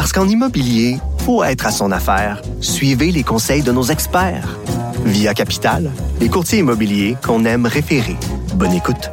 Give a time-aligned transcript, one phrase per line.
[0.00, 0.96] Parce qu'en immobilier,
[1.26, 2.40] faut être à son affaire.
[2.62, 4.56] Suivez les conseils de nos experts.
[5.04, 8.16] Via Capital, les courtiers immobiliers qu'on aime référer.
[8.54, 9.10] Bonne écoute.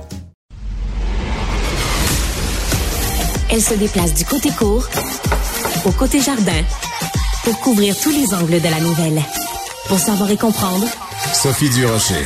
[3.52, 4.88] Elle se déplace du côté court
[5.84, 6.63] au côté jardin
[7.43, 9.21] pour couvrir tous les angles de la nouvelle.
[9.90, 10.88] Pour savoir et comprendre,
[11.34, 12.26] Sophie Durocher.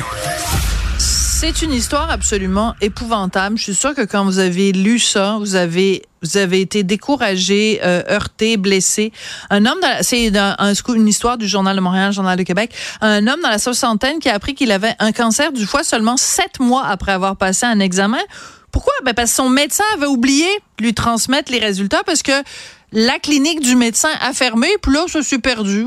[1.44, 3.58] C'est une histoire absolument épouvantable.
[3.58, 7.80] Je suis sûre que quand vous avez lu ça, vous avez vous avez été découragé,
[7.84, 9.12] euh, heurté, blessé.
[9.50, 12.76] Un homme, c'est un, une histoire du Journal de Montréal, Journal de Québec.
[13.02, 16.16] Un homme dans la soixantaine qui a appris qu'il avait un cancer du foie seulement
[16.16, 18.22] sept mois après avoir passé un examen.
[18.72, 18.94] Pourquoi?
[19.04, 20.46] Ben parce que son médecin avait oublié
[20.78, 22.34] de lui transmettre les résultats parce que
[22.92, 25.86] la clinique du médecin a fermé, puis là, ça s'est perdu.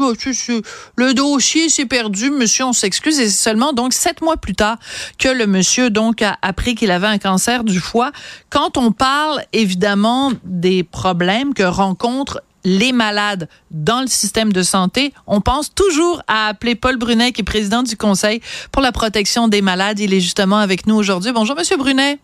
[0.97, 3.21] Le dossier s'est perdu, monsieur, on s'excuse.
[3.21, 4.79] Et c'est seulement donc sept mois plus tard
[5.19, 8.11] que le monsieur donc a appris qu'il avait un cancer du foie.
[8.49, 15.13] Quand on parle évidemment des problèmes que rencontrent les malades dans le système de santé,
[15.27, 18.41] on pense toujours à appeler Paul Brunet, qui est président du Conseil
[18.73, 20.01] pour la protection des malades.
[20.01, 21.33] Il est justement avec nous aujourd'hui.
[21.33, 22.19] Bonjour, Monsieur Brunet.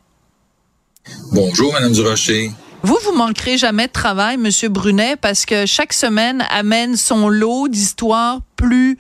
[1.33, 2.51] Bonjour, Madame Durocher.
[2.83, 7.69] Vous, vous manquerez jamais de travail, Monsieur Brunet, parce que chaque semaine amène son lot
[7.69, 8.97] d'histoires plus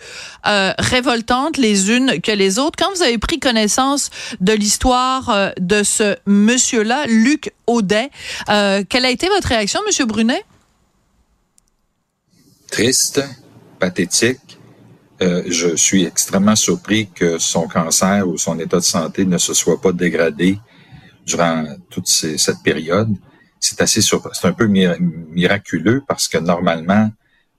[0.47, 2.77] euh, révoltantes les unes que les autres.
[2.79, 8.11] Quand vous avez pris connaissance de l'histoire euh, de ce monsieur-là, Luc Audet,
[8.51, 10.45] euh, quelle a été votre réaction, Monsieur Brunet?
[12.71, 13.25] Triste,
[13.79, 14.59] pathétique.
[15.21, 19.81] je suis extrêmement surpris que son cancer ou son état de santé ne se soit
[19.81, 20.59] pas dégradé
[21.27, 23.09] durant toute cette période.
[23.61, 27.11] C'est assez c'est un peu miraculeux parce que normalement,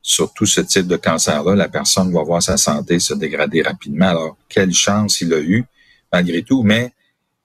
[0.01, 4.07] sur tout ce type de cancer-là, la personne va voir sa santé se dégrader rapidement.
[4.07, 5.63] Alors, quelle chance il a eu,
[6.11, 6.63] malgré tout.
[6.63, 6.91] Mais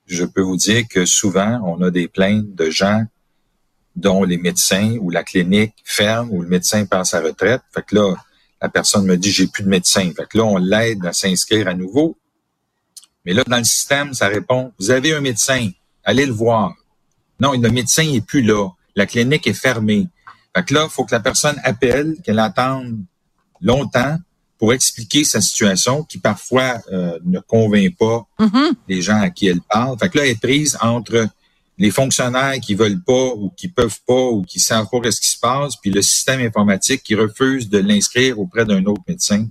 [0.06, 3.04] je peux vous dire que souvent, on a des plaintes de gens
[3.94, 7.62] dont les médecins ou la clinique ferme ou le médecin passe à retraite.
[7.74, 8.14] Fait que là,
[8.60, 10.10] la personne me dit, j'ai plus de médecin.
[10.16, 12.16] Fait que là, on l'aide à s'inscrire à nouveau.
[13.24, 15.70] Mais là, dans le système, ça répond, vous avez un médecin,
[16.04, 16.74] allez le voir.
[17.40, 18.68] Non, le médecin n'est plus là.
[18.94, 20.08] La clinique est fermée.
[20.54, 22.98] Fait que là, il faut que la personne appelle, qu'elle attende
[23.60, 24.18] longtemps
[24.58, 28.72] pour expliquer sa situation qui parfois euh, ne convainc pas mm-hmm.
[28.88, 29.98] les gens à qui elle parle.
[29.98, 31.28] Fait que là, elle est prise entre
[31.78, 35.28] les fonctionnaires qui veulent pas ou qui peuvent pas ou qui savent pas ce qui
[35.28, 39.46] se passe, puis le système informatique qui refuse de l'inscrire auprès d'un autre médecin.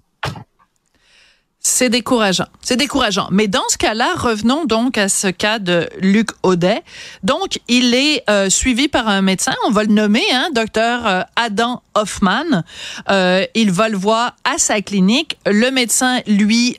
[1.67, 2.45] C'est décourageant.
[2.61, 3.27] C'est décourageant.
[3.31, 6.83] Mais dans ce cas-là, revenons donc à ce cas de Luc Audet.
[7.23, 11.21] Donc, il est euh, suivi par un médecin, on va le nommer, hein, docteur euh,
[11.35, 12.63] Adam Hoffman.
[13.09, 15.39] Euh, il va le voir à sa clinique.
[15.47, 16.77] Le médecin, lui,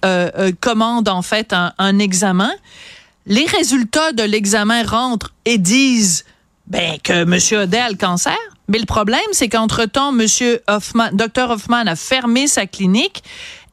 [0.61, 2.53] commande en fait un, un examen.
[3.27, 6.25] Les résultats de l'examen rentrent et disent
[6.69, 7.61] ben, que M.
[7.61, 8.39] Audet a le cancer.
[8.69, 10.29] Mais le problème, c'est qu'entre-temps, M.
[10.69, 11.51] Hoffman, Dr.
[11.51, 13.25] Hoffman a fermé sa clinique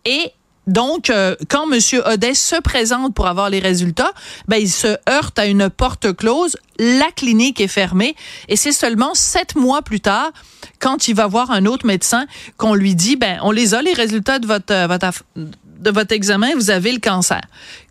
[0.06, 0.32] et
[0.68, 1.80] donc, euh, quand M.
[2.06, 4.14] Odet se présente pour avoir les résultats,
[4.48, 6.56] ben, il se heurte à une porte close.
[6.80, 8.16] La clinique est fermée
[8.48, 10.32] et c'est seulement sept mois plus tard,
[10.80, 12.26] quand il va voir un autre médecin,
[12.58, 16.14] qu'on lui dit, ben, on les a, les résultats de votre, euh, votre, de votre
[16.14, 17.42] examen, vous avez le cancer.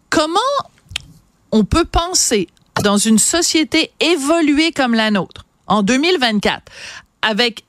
[0.08, 0.38] Comment
[1.50, 2.48] on peut penser
[2.82, 6.62] dans une société évoluée comme la nôtre, en 2024,
[7.20, 7.64] avec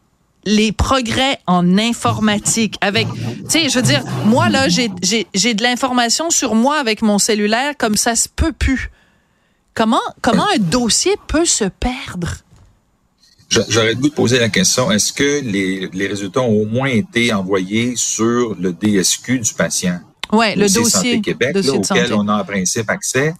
[0.45, 4.91] les progrès en informatique avec tu sais je veux dire moi là j'ai
[5.33, 8.91] j'ai de l'information sur moi avec mon cellulaire comme ça se peut plus
[9.73, 12.37] comment comment un dossier peut se perdre?
[13.69, 17.93] J'aurais de poser la question, est-ce que les, les, résultats ont au moins été envoyés
[17.95, 19.99] sur le DSQ du patient?
[20.31, 23.35] Oui, le dossier Santé Québec, auquel on a en principe accès.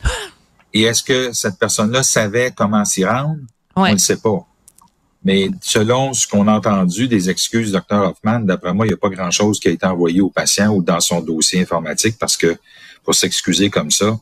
[0.72, 3.40] Et est-ce que cette personne-là savait comment s'y rendre?
[3.76, 4.46] On ne sait pas.
[5.24, 8.94] Mais selon ce qu'on a entendu des excuses du Dr Hoffman, d'après moi, il n'y
[8.94, 12.36] a pas grand-chose qui a été envoyé au patient ou dans son dossier informatique parce
[12.36, 12.58] que
[13.04, 14.18] pour s'excuser comme ça,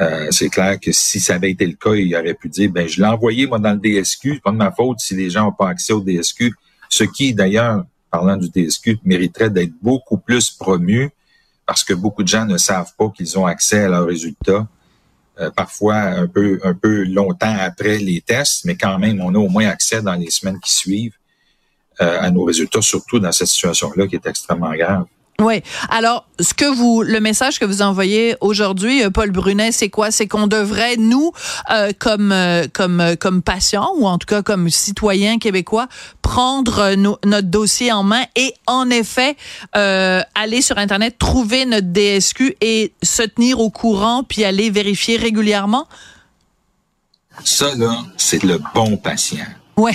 [0.00, 2.86] euh, c'est clair que si ça avait été le cas, il aurait pu dire, ben
[2.86, 5.46] je l'ai envoyé moi dans le DSQ, c'est pas de ma faute si les gens
[5.46, 6.52] n'ont pas accès au DSQ,
[6.88, 11.10] ce qui d'ailleurs, parlant du DSQ, mériterait d'être beaucoup plus promu
[11.66, 14.68] parce que beaucoup de gens ne savent pas qu'ils ont accès à leurs résultats
[15.40, 19.38] euh, parfois un peu, un peu longtemps après les tests, mais quand même, on a
[19.38, 21.14] au moins accès dans les semaines qui suivent.
[21.98, 25.04] à nos résultats, surtout dans cette situation-là qui est extrêmement grave.
[25.40, 25.62] Oui.
[25.88, 30.10] Alors, ce que vous, le message que vous envoyez aujourd'hui, euh, Paul Brunet, c'est quoi?
[30.10, 31.32] C'est qu'on devrait nous,
[31.70, 35.88] euh, comme euh, comme comme patients ou en tout cas comme citoyens québécois,
[36.20, 39.36] prendre notre dossier en main et en effet
[39.72, 45.86] aller sur internet, trouver notre DSQ et se tenir au courant, puis aller vérifier régulièrement?
[47.44, 49.46] Ça là, c'est le bon patient.
[49.76, 49.94] Ouais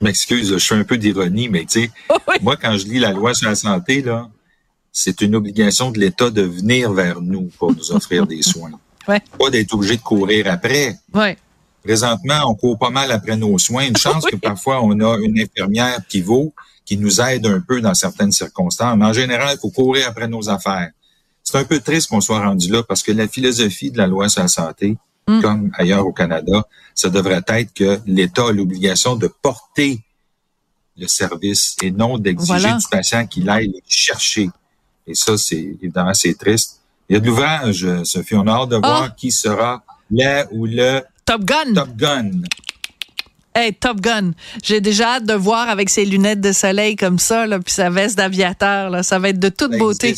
[0.00, 1.90] m'excuse, je suis un peu d'ironie, mais tu sais,
[2.42, 4.28] moi, quand je lis la loi sur la santé, là,
[4.92, 8.72] c'est une obligation de l'État de venir vers nous pour nous offrir des soins.
[9.08, 9.20] Ouais.
[9.38, 10.94] Pas d'être obligé de courir après.
[11.14, 11.36] Ouais.
[11.82, 13.86] Présentement, on court pas mal après nos soins.
[13.86, 16.52] Une chance que parfois, on a une infirmière qui vaut,
[16.84, 18.96] qui nous aide un peu dans certaines circonstances.
[18.98, 20.90] Mais en général, il faut courir après nos affaires.
[21.42, 24.28] C'est un peu triste qu'on soit rendu là parce que la philosophie de la loi
[24.28, 24.96] sur la santé,
[25.28, 25.40] Mm.
[25.42, 30.00] comme ailleurs au Canada, ça devrait être que l'État a l'obligation de porter
[30.96, 34.50] le service et non d'exiger du patient qu'il aille le chercher.
[35.06, 36.80] Et ça, c'est évidemment, c'est triste.
[37.08, 38.34] Il y a de l'ouvrage, Sophie.
[38.34, 38.88] On a hâte de ah!
[38.88, 41.74] voir qui sera là ou le Top Gun.
[41.74, 42.30] Top Gun.
[43.54, 44.32] Hey, Top Gun.
[44.62, 47.90] J'ai déjà hâte de voir avec ses lunettes de soleil comme ça, là, puis sa
[47.90, 49.04] veste d'aviateur.
[49.04, 50.14] Ça va être de toute beauté.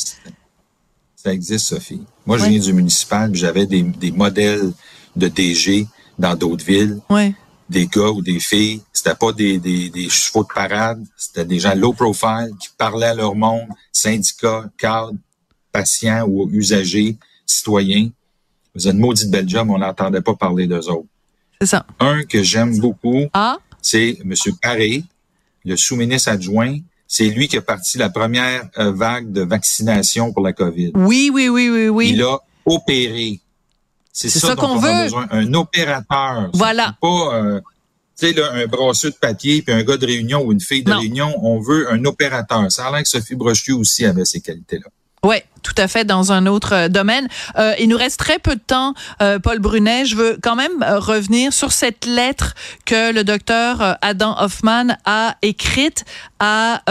[1.23, 2.03] Ça existe, Sophie.
[2.27, 4.73] Moi, je viens du municipal, j'avais des, des modèles
[5.15, 5.87] de DG
[6.19, 7.01] dans d'autres villes.
[7.11, 7.33] Ouais.
[7.71, 11.61] Des gars ou des filles, c'était pas des, des, des chevaux de parade, c'était des
[11.61, 15.15] gens low profile qui parlaient à leur monde, syndicats, cadres,
[15.71, 17.17] patients ou usagers,
[17.47, 18.11] citoyens.
[18.75, 21.09] Vous une maudite belle job, on n'entendait pas parler d'eux autres.
[21.61, 21.87] C'est ça.
[22.01, 23.59] Un que j'aime beaucoup, ah?
[23.81, 24.35] c'est M.
[24.61, 25.05] Paré,
[25.65, 26.79] le sous-ministre adjoint.
[27.15, 30.93] C'est lui qui a parti la première euh, vague de vaccination pour la COVID.
[30.95, 32.11] Oui, oui, oui, oui, oui.
[32.15, 33.39] Il a opéré
[34.15, 35.05] c'est ça, qu'on veut.
[35.05, 35.27] besoin.
[35.31, 36.49] Un opérateur.
[36.55, 36.97] Voilà.
[37.03, 37.61] Pas euh,
[38.19, 40.91] tu sais, un brasseux de papier puis un gars de réunion ou une fille de
[40.91, 41.35] réunion.
[41.43, 42.73] On veut un opérateur.
[42.73, 44.87] Ça a l'air que Sophie Brochu aussi avait ces qualités-là.
[45.25, 47.29] Oui, tout à fait, dans un autre euh, domaine.
[47.57, 50.05] Euh, il nous reste très peu de temps, euh, Paul Brunet.
[50.05, 52.55] Je veux quand même revenir sur cette lettre
[52.87, 56.05] que le docteur Adam Hoffman a écrite
[56.41, 56.83] à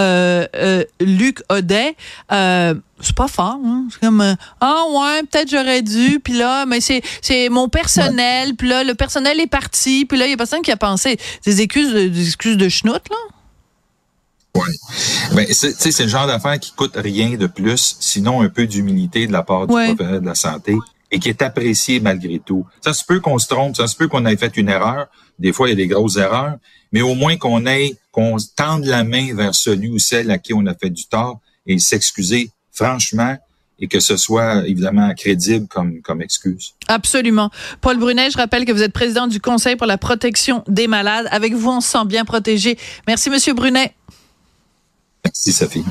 [1.02, 1.98] Luc Audet.
[2.30, 3.88] c'est pas fort, hein?
[3.92, 6.22] C'est comme ah ouais, peut-être j'aurais dû.
[6.22, 8.56] Puis là, mais c'est c'est mon personnel.
[8.56, 10.06] Puis là, le personnel est parti.
[10.06, 13.02] Puis là, il y a personne qui a pensé des excuses, des excuses de schnout
[13.10, 13.18] là.
[14.56, 14.70] Oui.
[15.34, 19.32] Ben, c'est le genre d'affaire qui coûte rien de plus, sinon un peu d'humilité de
[19.32, 20.76] la part du professionnel de la santé
[21.12, 22.66] et qui est apprécié malgré tout.
[22.82, 25.08] Ça se peut qu'on se trompe, ça se peut qu'on ait fait une erreur.
[25.40, 26.56] Des fois, il y a des grosses erreurs,
[26.92, 30.54] mais au moins qu'on ait, qu'on tende la main vers celui ou celle à qui
[30.54, 33.38] on a fait du tort et s'excuser franchement
[33.82, 36.76] et que ce soit évidemment crédible comme, comme excuse.
[36.88, 37.50] Absolument.
[37.82, 41.28] Paul Brunet, je rappelle que vous êtes président du Conseil pour la protection des malades.
[41.32, 42.78] Avec vous, on se sent bien protégé.
[43.08, 43.94] Merci, Monsieur Brunet.
[45.34, 45.86] Merci, Sophie.